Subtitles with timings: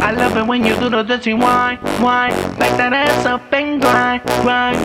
[0.00, 2.32] I love it when you do the dirty whine, whine.
[2.58, 4.78] Back that ass up and grind, grind.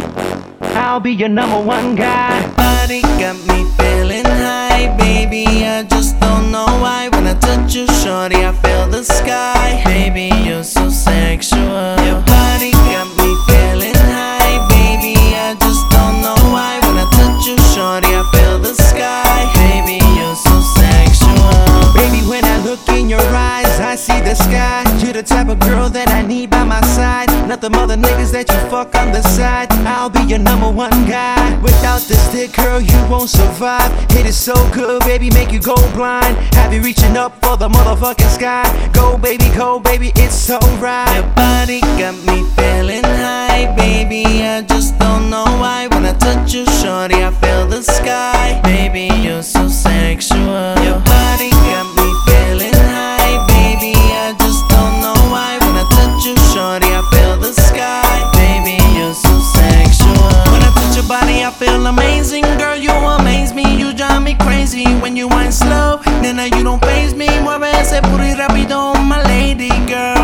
[0.75, 2.47] I'll be your number one guy.
[2.55, 5.45] Body got me feeling high, baby.
[5.65, 7.09] I just don't know why.
[7.09, 9.81] When I touch you, shorty, I feel the sky.
[9.85, 11.95] Baby, you're so sexual.
[12.03, 15.15] Your body got me feeling high, baby.
[15.37, 16.79] I just don't know why.
[16.83, 19.45] When I touch you, shorty, I feel the sky.
[19.61, 21.93] Baby, you're so sexual.
[21.93, 24.92] Baby, when I look in your eyes, I see the sky.
[25.23, 27.29] The type of girl that I need by my side.
[27.47, 29.71] Not the mother niggas that you fuck on the side.
[29.87, 31.57] I'll be your number one guy.
[31.59, 33.89] Without this dick, girl, you won't survive.
[34.11, 36.35] Hit it so good, baby, make you go blind.
[36.55, 38.67] Have you reaching up for the motherfucking sky?
[38.91, 41.15] Go, baby, go, baby, it's alright.
[41.15, 44.25] Your body got me feeling high, baby.
[44.25, 45.87] I just don't know why.
[45.87, 47.31] When I touch you, shorty, I
[61.43, 62.77] I feel amazing, girl.
[62.77, 64.85] You amaze me, you drive me crazy.
[65.01, 67.27] When you wind slow, nena, you don't phase me.
[67.41, 70.22] Mueve ese puro y rápido, my lady girl.